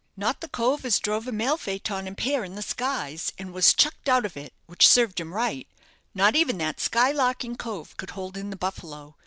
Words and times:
"Not 0.17 0.41
the 0.41 0.47
cove 0.47 0.83
as 0.83 0.97
drove 0.97 1.27
a 1.27 1.31
mail 1.31 1.57
phaeton 1.57 2.07
and 2.07 2.17
pair 2.17 2.43
in 2.43 2.55
the 2.55 2.63
skies, 2.63 3.31
and 3.37 3.53
was 3.53 3.71
chucked 3.71 4.09
out 4.09 4.25
of 4.25 4.35
it, 4.35 4.51
which 4.65 4.87
served 4.87 5.19
him 5.19 5.31
right 5.31 5.67
not 6.15 6.35
even 6.35 6.57
that 6.57 6.79
sky 6.79 7.11
larking 7.11 7.55
cove 7.55 7.95
could 7.97 8.09
hold 8.09 8.35
in 8.35 8.49
the 8.49 8.55
'Buffalo.' 8.55 9.15